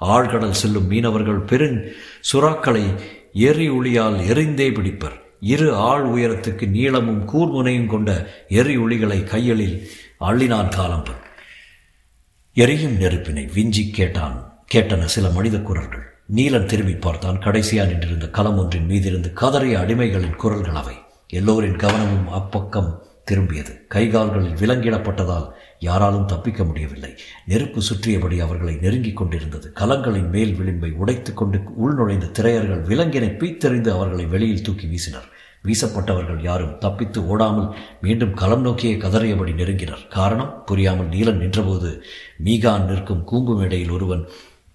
ஆழ்கடல் 0.00 0.50
செல்லும் 0.50 0.86
மீனவர்கள் 0.86 1.38
பெருஞ் 1.38 1.92
சுறாக்களை 2.32 2.94
எரி 3.46 3.70
ஒளியால் 3.70 4.16
எரிந்தே 4.30 4.68
பிடிப்பர். 4.70 5.16
இரு 5.40 5.74
ஆள் 5.74 6.04
உயரத்துக்கு 6.10 6.68
நீளமும் 6.68 7.22
கூர்முனையும் 7.28 7.86
கொண்ட 7.86 8.10
எரி 8.48 8.76
ஒளிகளை 8.76 9.18
கையலில் 9.24 9.76
அள்ளினான் 10.20 10.70
காலம்பன். 10.76 11.20
எரியும் 12.52 12.96
நெருப்பினை 12.96 13.48
விஞ்சி 13.54 13.90
கேட்டான் 13.90 14.36
கேட்டன 14.74 15.04
சில 15.04 15.28
மனித 15.28 15.58
குரல்கள். 15.58 16.04
நீலன் 16.34 16.64
திரும்பி 16.64 16.94
பார்த்தான் 16.94 17.38
கடைசியா 17.38 17.86
நின்றிருந்த 17.86 18.28
களம் 18.30 18.58
ஒன்றின் 18.58 18.88
மீதிருந்து 18.88 19.30
கதறிய 19.32 19.76
அடிமைகளின் 19.82 20.36
குரல்கள் 20.36 20.74
அவை. 20.74 20.96
எல்லோரின் 21.28 21.76
கவனமும் 21.76 22.28
அப்பக்கம் 22.28 22.92
திரும்பியது. 23.30 23.72
கைகால்களில் 23.94 24.58
விலங்கிடப்பட்டதால் 24.62 25.48
யாராலும் 25.80 26.26
தப்பிக்க 26.26 26.64
முடியவில்லை. 26.64 27.10
நெருப்பு 27.46 27.80
சுற்றியபடி 27.82 28.38
அவர்களை 28.40 28.74
நெருங்கிக் 28.76 29.16
கொண்டிருந்தது. 29.16 29.72
கலங்களின் 29.80 30.28
மேல் 30.28 30.54
விளிம்பை 30.54 30.90
உடைத்துக் 30.92 31.36
கொண்டு 31.36 31.58
உள்நுழைந்த 31.84 32.32
திரையர்கள் 32.38 32.82
விலங்கினை 32.86 33.30
பீத்தறிந்து 33.36 33.88
அவர்களை 33.88 34.26
வெளியில் 34.26 34.62
தூக்கி 34.62 34.86
வீசினர். 34.86 35.28
வீசப்பட்டவர்கள் 35.64 36.40
யாரும் 36.42 36.78
தப்பித்து 36.78 37.26
ஓடாமல் 37.26 37.68
மீண்டும் 38.00 38.34
களம் 38.34 38.60
நோக்கியே 38.60 38.94
கதறியபடி 38.94 39.52
நெருங்கினர். 39.54 40.08
காரணம் 40.08 40.62
புரியாமல் 40.64 41.08
நீலன் 41.08 41.36
நின்றபோது 41.36 41.90
மீகான் 42.44 42.84
நிற்கும் 42.84 43.24
கூம்பு 43.24 43.54
மேடையில் 43.56 43.90
ஒருவன் 43.90 44.22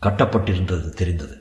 கட்டப்பட்டிருந்தது 0.01 0.89
தெரிந்தது. 0.89 1.35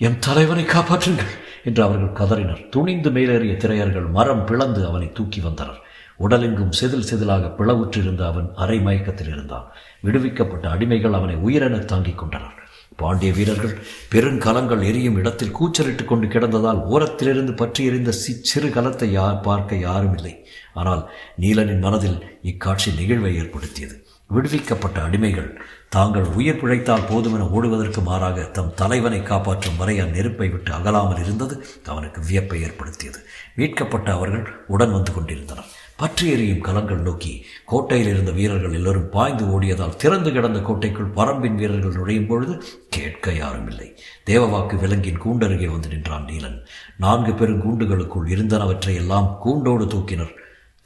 எம் 0.00 0.18
தலைவனை 0.18 0.64
காப்பாற்றுங்கள்! 0.64 1.32
என்று 1.64 1.82
அவர்கள் 1.82 2.12
கதறினர். 2.12 2.68
துணிந்து 2.68 3.10
மேலேறிய 3.10 3.54
திரையர்கள் 3.56 4.10
மரம் 4.10 4.44
பிளந்து 4.44 4.86
அவனை 4.86 5.12
தூக்கி 5.12 5.40
வந்தனர். 5.40 5.80
உடலெங்கும் 6.20 6.76
செதில் 6.80 7.08
செதிலாக 7.10 7.50
பிளவுற்றிருந்த 7.58 8.22
அவன் 8.26 8.48
அரை 8.54 8.78
மயக்கத்தில் 8.80 9.26
இருந்தான். 9.26 9.66
விடுவிக்கப்பட்ட 10.02 10.64
அடிமைகள் 10.68 11.18
அவனை 11.18 11.36
உயிரென 11.36 11.78
தாங்கிக் 11.84 12.18
கொண்டனர். 12.18 12.56
பாண்டிய 12.96 13.32
வீரர்கள் 13.32 13.74
பெருங்கலங்கள் 14.12 14.82
எரியும் 14.82 15.16
இடத்தில் 15.16 15.54
கூச்சலிட்டுக் 15.58 16.10
கொண்டு 16.10 16.26
கிடந்ததால் 16.26 16.80
ஓரத்திலிருந்து 16.92 17.52
பற்றி 17.56 17.84
எறிந்த 17.84 18.12
சி 18.12 18.32
சிறு 18.42 18.68
கலத்தை 18.68 19.08
யார் 19.10 19.40
பார்க்க 19.40 19.76
யாரும் 19.76 20.16
இல்லை. 20.16 20.34
ஆனால் 20.74 21.02
நீலனின் 21.40 21.84
மனதில் 21.86 22.18
இக்காட்சி 22.42 22.92
நிகழ்வை 22.92 23.32
ஏற்படுத்தியது. 23.36 23.96
விடுவிக்கப்பட்ட 24.30 24.98
அடிமைகள் 25.00 25.50
தாங்கள் 25.88 26.26
உயிர் 26.38 26.58
பிழைத்தால் 26.60 27.06
போதுமென 27.10 27.44
ஓடுவதற்கு 27.50 28.00
மாறாக 28.00 28.42
தம் 28.56 28.74
தலைவனை 28.74 29.20
காப்பாற்றும் 29.22 29.76
வரை 29.76 29.94
அந்நெருப்பை 30.00 30.48
விட்டு 30.50 30.72
அகலாமல் 30.72 31.20
இருந்தது 31.20 31.54
அவனுக்கு 31.86 32.20
வியப்பை 32.20 32.58
ஏற்படுத்தியது. 32.62 33.20
மீட்கப்பட்ட 33.56 34.08
அவர்கள் 34.12 34.44
உடன் 34.66 34.92
வந்து 34.92 35.12
கொண்டிருந்தனர். 35.12 35.70
பற்றி 36.00 36.30
எறியும் 36.30 36.60
கலங்கள் 36.60 36.98
நோக்கி 36.98 37.44
கோட்டையில் 37.64 38.08
இருந்த 38.08 38.30
வீரர்கள் 38.30 38.72
எல்லோரும் 38.72 39.08
பாய்ந்து 39.10 39.44
ஓடியதால் 39.44 39.96
திறந்து 39.96 40.32
கிடந்த 40.32 40.58
கோட்டைக்குள் 40.58 41.08
பரம்பின் 41.16 41.54
வீரர்கள் 41.54 41.96
நுழையும் 41.96 42.26
பொழுது 42.26 42.62
கேட்க 42.90 43.32
யாரும் 43.32 43.68
இல்லை 43.68 43.88
தேவவாக்கு 44.26 44.78
விலங்கின் 44.78 45.22
கூண்டருகே 45.22 45.68
வந்து 45.70 45.88
நின்றான் 45.88 46.24
நீலன். 46.24 46.58
நான்கு 46.96 47.32
பெருங்கூண்டுகளுக்குள் 47.32 48.28
இருந்தனவற்றை 48.28 48.94
எல்லாம் 48.94 49.38
கூண்டோடு 49.40 49.84
தூக்கினர் 49.84 50.32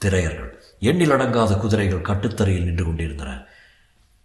திரையர்கள். 0.04 0.50
எண்ணிலடங்காத 0.80 1.58
குதிரைகள் 1.58 2.06
கட்டுத்தரையில் 2.08 2.64
நின்று 2.64 2.84
கொண்டிருந்தன. 2.84 3.44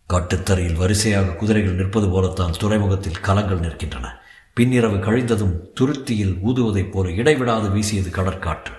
கட்டுத்தரையில் 0.09 0.75
வரிசையாக 0.75 1.35
குதிரைகள் 1.35 1.73
நிற்பது 1.73 2.09
போலத்தான் 2.09 2.57
துறைமுகத்தில் 2.59 3.21
கலங்கள் 3.21 3.59
நிற்கின்றன. 3.59 4.07
பின்னிரவு 4.59 4.99
கழிந்ததும் 4.99 5.55
துருத்தியில் 5.79 6.35
ஊதுவதைப் 6.45 6.91
போல 6.91 7.11
இடைவிடாது 7.11 7.69
வீசியது 7.69 8.09
கடற்காற்று. 8.09 8.75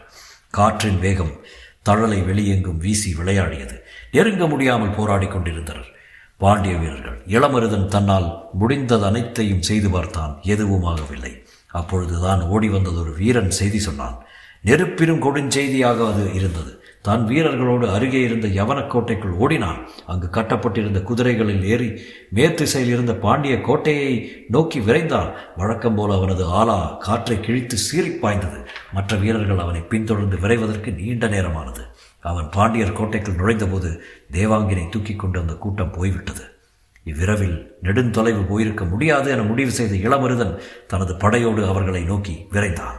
காற்றின் 0.50 0.98
வேகம் 0.98 1.32
தழலை 1.82 2.20
வெளியெங்கும் 2.22 2.82
வீசி 2.84 3.14
விளையாடியது. 3.14 3.76
நெருங்க 4.10 4.46
முடியாமல் 4.46 4.96
போராடி 4.98 5.26
கொண்டிருந்தனர். 5.26 5.88
பாண்டிய 6.36 6.74
வீரர்கள் 6.76 7.18
இளமருதன் 7.26 7.86
தன்னால் 7.86 8.28
முடிந்தது 8.52 9.04
அனைத்தையும் 9.04 9.62
செய்து 9.62 9.90
பார்த்தான் 9.90 10.38
எதுவும் 10.42 10.84
ஆகவில்லை 10.84 11.32
அப்பொழுதுதான் 11.68 12.42
ஓடி 12.42 12.68
வந்தது 12.68 13.00
ஒரு 13.00 13.12
வீரன் 13.12 13.50
செய்தி 13.50 13.78
சொன்னான். 13.78 14.16
நெருப்பிலும் 14.64 15.22
கொடுஞ்செய்தியாக 15.22 15.98
அது 16.10 16.22
இருந்தது. 16.34 16.72
தான் 17.00 17.26
வீரர்களோடு 17.26 17.86
அருகே 17.90 18.20
இருந்த 18.20 18.46
யவனக்கோட்டைக்குள் 18.48 19.36
ஓடினான். 19.36 19.78
அங்கு 20.06 20.30
கட்டப்பட்டிருந்த 20.30 21.00
குதிரைகளில் 21.00 21.64
ஏறி 21.64 22.02
மேற்திசையில் 22.30 22.92
இருந்த 22.92 23.14
பாண்டிய 23.14 23.60
கோட்டையை 23.60 24.44
நோக்கி 24.48 24.80
விரைந்தான். 24.80 25.30
வழக்கம் 25.56 25.94
போல 25.94 26.16
அவனது 26.16 26.44
ஆலா 26.44 26.96
காற்றை 26.96 27.40
கிழித்து 27.40 27.76
சீறி 27.76 28.10
பாய்ந்தது. 28.10 28.60
மற்ற 28.92 29.16
வீரர்கள் 29.16 29.58
அவனை 29.58 29.80
பின்தொடர்ந்து 29.80 30.36
விரைவதற்கு 30.36 30.94
நீண்ட 30.94 31.26
நேரமானது. 31.26 31.84
அவன் 32.20 32.48
பாண்டியர் 32.48 32.92
கோட்டைக்குள் 32.92 33.40
நுழைந்தபோது 33.40 33.90
தேவாங்கினை 34.32 34.88
தூக்கி 34.88 35.16
கொண்டு 35.16 35.40
அந்த 35.40 35.54
கூட்டம் 35.54 35.92
போய்விட்டது. 35.92 36.44
இவ்விரவில் 37.04 37.58
நெடுந்தொலைவு 37.82 38.42
போயிருக்க 38.48 38.84
முடியாது 38.84 39.30
என 39.30 39.42
முடிவு 39.42 39.70
செய்த 39.70 39.94
இளமருதன் 40.08 40.58
தனது 40.86 41.16
படையோடு 41.16 41.62
அவர்களை 41.66 42.02
நோக்கி 42.02 42.46
விரைந்தான். 42.52 42.98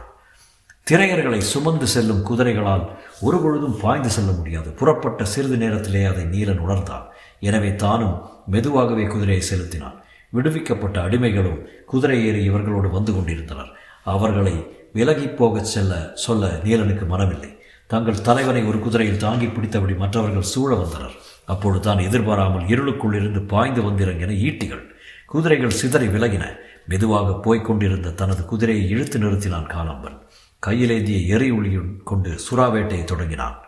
திரையர்களை 0.90 1.38
சுமந்து 1.38 1.86
செல்லும் 1.86 2.22
குதிரைகளால் 2.28 2.84
ஒருபொழுதும் 3.20 3.76
பாய்ந்து 3.80 4.10
செல்ல 4.10 4.30
முடியாது. 4.30 4.70
புறப்பட்ட 4.70 5.24
சிறிது 5.24 5.56
நேரத்திலே 5.56 6.04
அதை 6.04 6.24
நீலன் 6.24 6.58
உணர்ந்தான். 6.58 7.04
எனவே 7.40 7.74
தானும் 7.74 8.16
மெதுவாகவே 8.46 9.04
குதிரையை 9.04 9.42
செலுத்தினான். 9.42 9.96
விடுவிக்கப்பட்ட 10.28 11.00
அடிமைகளும் 11.00 11.60
குதிரை 11.86 12.26
ஏறி 12.26 12.50
இவர்களோடு 12.50 12.90
வந்து 12.90 13.14
கொண்டிருந்தனர். 13.14 13.70
அவர்களை 14.04 14.66
விலகி 14.92 15.26
போகச் 15.26 15.64
செல்ல 15.64 16.12
சொல்ல 16.14 16.48
நீலனுக்கு 16.64 17.06
மனமில்லை. 17.12 17.58
தங்கள் 17.86 18.20
தலைவனை 18.20 18.62
ஒரு 18.64 18.78
குதிரையில் 18.78 19.22
தாங்கி 19.26 19.46
பிடித்தபடி 19.46 19.96
மற்றவர்கள் 19.96 20.50
சூழ 20.54 20.74
வந்தனர். 20.74 21.14
அப்பொழுது 21.44 21.84
தான் 21.84 21.98
எதிர்பாராமல் 21.98 22.68
இருளுக்குள் 22.68 23.14
இருந்து 23.14 23.40
பாய்ந்து 23.42 23.82
வந்திறங்கின 23.82 24.36
ஈட்டிகள். 24.48 24.84
குதிரைகள் 25.26 25.78
சிதறி 25.82 26.06
விலகின. 26.06 26.44
மெதுவாக 26.86 27.32
போய்க் 27.34 27.64
கொண்டிருந்த 27.64 28.10
தனது 28.10 28.44
குதிரையை 28.44 28.88
இழுத்து 28.88 29.18
நிறுத்தினான் 29.18 29.70
காலம்பன். 29.76 30.19
கையிலேந்திய 30.66 31.26
எரி 31.26 31.50
ஒளியுடன் 31.50 32.02
கொண்டு 32.04 32.38
சுறாவேட்டையை 32.50 33.04
தொடங்கினான். 33.04 33.58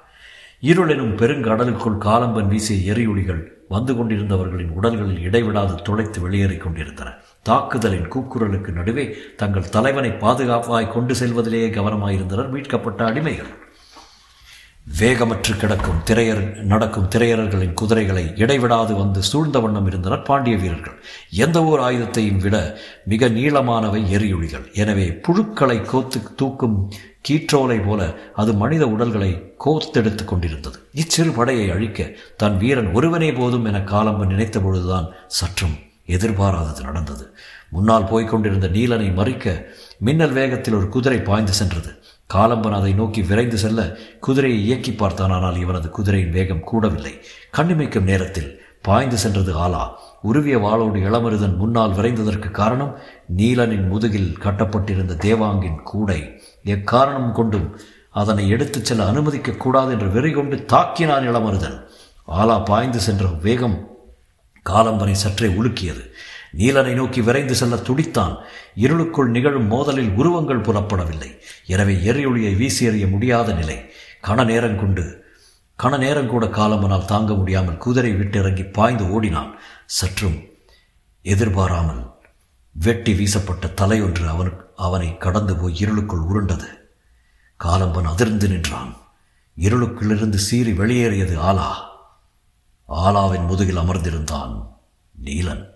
இருளெனும் 0.62 1.16
பெருங்கடலுக்குள் 1.16 1.98
காலம்பன் 1.98 2.48
வீசிய 2.48 2.92
எரியுளிகள் 2.92 3.48
வந்து 3.68 3.94
கொண்டிருந்தவர்களின் 3.94 4.70
உடல்களில் 4.70 5.22
இடைவிடாது 5.22 5.74
துளைத்து 5.83 6.20
வெளியேறிக் 6.20 6.61
கொண்டிருந்தன. 6.61 7.14
தாக்குதலின் 7.42 8.12
கூக்குரலுக்கு 8.12 8.72
நடுவே 8.72 9.16
தங்கள் 9.37 9.68
தலைவனை 9.68 10.11
பாதுகாப்பாய் 10.11 10.92
கொண்டு 10.92 11.14
செல்வதிலேயே 11.14 11.70
கவனமாயிருந்தனர் 11.70 12.50
மீட்கப்பட்ட 12.50 13.05
அடிமைகள். 13.05 13.62
வேகமற்று 14.87 15.53
கிடக்கும் 15.57 16.01
திரையர் 16.09 16.40
நடக்கும் 16.62 17.09
திரையரர்களின் 17.14 17.75
குதிரைகளை 17.75 18.25
இடைவிடாது 18.37 18.92
வந்து 18.97 19.23
சூழ்ந்த 19.23 19.59
வண்ணம் 19.61 19.87
இருந்தனர் 19.87 20.23
பாண்டிய 20.23 20.57
வீரர்கள். 20.57 20.97
எந்த 21.31 21.64
ஓர் 21.64 21.81
ஆயுதத்தையும் 21.81 22.38
விட 22.38 22.57
மிக 23.05 23.29
நீளமானவை 23.29 24.03
எரியுளிகள் 24.16 24.66
எனவே 24.73 25.07
புழுக்களை 25.27 25.79
கோத்து 25.85 26.21
தூக்கும் 26.37 26.77
கீற்றோலை 27.29 27.79
போல 27.87 28.01
அது 28.35 28.53
மனித 28.55 28.87
உடல்களை 28.87 29.31
கோர்த்தெடுத்துக் 29.64 30.31
கொண்டிருந்தது. 30.33 30.79
இச்சிறு 30.92 31.31
படையை 31.31 31.71
அழிக்க 31.71 32.11
தன் 32.37 32.59
வீரன் 32.59 32.92
ஒருவனே 32.92 33.33
போதும் 33.33 33.64
என 33.64 33.81
காலம்பன் 33.95 34.33
நினைத்த 34.35 34.61
பொழுதுதான் 34.61 35.09
சற்றும் 35.27 35.77
எதிர்பாராதது 36.07 36.83
நடந்தது. 36.83 37.25
முன்னால் 37.71 38.05
போய்க் 38.05 38.31
கொண்டிருந்த 38.31 38.68
நீலனை 38.68 39.11
மறிக்க 39.14 39.47
மின்னல் 39.99 40.33
வேகத்தில் 40.33 40.75
ஒரு 40.75 40.88
குதிரை 40.88 41.21
பாய்ந்து 41.21 41.53
சென்றது. 41.53 41.90
காலம்பன் 42.35 42.79
அதை 42.81 42.92
நோக்கி 42.92 43.23
விரைந்து 43.23 43.59
செல்ல 43.59 43.97
குதிரையை 44.21 44.64
இயக்கி 44.64 44.92
பார்த்தான் 44.92 45.31
ஆனால் 45.31 45.59
இவனது 45.59 45.90
குதிரையின் 45.90 46.31
வேகம் 46.31 46.66
கூடவில்லை. 46.73 47.21
கண்ணிமைக்கும் 47.57 48.03
நேரத்தில் 48.03 48.61
பாய்ந்து 48.83 49.18
சென்றது 49.18 49.55
ஆலா. 49.57 49.83
உருவிய 50.23 50.59
வாளோடு 50.59 50.99
இளமருதன் 50.99 51.57
முன்னால் 51.57 51.90
விரைந்ததற்கு 51.90 52.51
காரணம் 52.51 52.99
நீலனின் 53.37 53.88
முதுகில் 53.88 54.38
கட்டப்பட்டிருந்த 54.38 55.14
தேவாங்கின் 55.14 55.83
கூடை. 55.83 56.40
எக்காரணம் 56.64 57.33
கொண்டும் 57.33 57.81
அதனை 58.11 58.49
எடுத்துச் 58.49 58.85
செல்ல 58.85 59.07
அனுமதிக்க 59.07 59.53
கூடாது 59.53 59.92
என்று 59.92 60.11
வெறி 60.11 60.31
கொண்டு 60.31 60.57
தாக்கினான் 60.57 61.29
இளமருதன். 61.29 61.79
ஆலா 62.29 62.64
பாய்ந்து 62.64 63.01
சென்ற 63.01 63.27
வேகம் 63.42 63.90
காலம்பனை 64.71 65.12
சற்றே 65.12 65.49
உலுக்கியது. 65.49 66.12
நீலனை 66.53 66.93
நோக்கி 66.95 67.21
விரைந்து 67.21 67.55
செல்ல 67.55 67.77
துடித்தான். 67.77 68.37
இருளுக்குள் 68.75 69.31
நிகழும் 69.31 69.71
மோதலில் 69.71 70.15
உருவங்கள் 70.15 70.61
புலப்படவில்லை. 70.61 71.38
எனவே 71.67 71.95
எரியொளியை 71.95 72.57
வீசி 72.57 72.88
எறிய 72.88 73.11
முடியாத 73.11 73.53
நிலை. 73.53 73.91
கண 74.23 74.45
நேரம் 74.45 74.79
கொண்டு 74.79 75.21
கண 75.79 75.99
நேரம் 75.99 76.29
கூட 76.29 76.47
காலமனால் 76.47 77.05
தாங்க 77.05 77.35
முடியாமல் 77.35 77.79
குதிரை 77.79 78.15
விட்டிறங்கி 78.15 78.73
பாய்ந்து 78.73 79.09
ஓடினான். 79.09 79.55
சற்றும் 79.87 80.43
எதிர்பாராமல் 81.23 82.11
வெட்டி 82.71 83.15
வீசப்பட்ட 83.15 83.67
தலையொன்று 83.67 84.27
அவன் 84.27 84.53
அவனை 84.77 85.19
கடந்து 85.19 85.57
போய் 85.57 85.77
இருளுக்குள் 85.77 86.19
உருண்டது. 86.19 86.91
காலம்பன் 87.61 88.03
அதிர்ந்து 88.03 88.49
நின்றான். 88.49 88.97
இருளுக்குள்ளிருந்து 89.57 90.35
சீறி 90.35 90.73
வெளியேறியது 90.73 91.38
ஆலா. 91.38 91.71
ஆலாவின் 92.88 93.45
முதுகில் 93.45 93.77
அமர்ந்திருந்தான் 93.77 94.69
நீலன். 95.25 95.72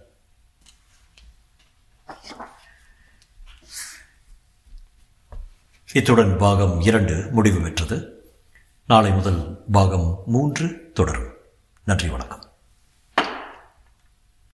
இத்துடன் 5.97 6.39
பாகம் 6.39 6.81
இரண்டு 6.81 7.29
முடிவு 7.33 7.61
பெற்றது 7.61 8.27
நாளை 8.87 9.11
முதல் 9.11 9.65
பாகம் 9.73 10.23
மூன்று 10.27 10.91
தொடரும். 10.95 11.33
நன்றி 11.85 12.09
வணக்கம். 12.09 12.46